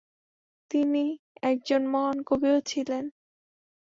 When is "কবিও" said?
2.23-2.57